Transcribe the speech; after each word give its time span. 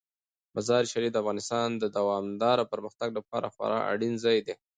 مزارشریف 0.55 1.11
د 1.13 1.15
افغانستان 1.23 1.67
د 1.77 1.83
دوامداره 1.97 2.63
پرمختګ 2.71 3.09
لپاره 3.17 3.51
خورا 3.55 3.79
اړین 3.91 4.13
ځای 4.23 4.37
دی. 4.45 4.55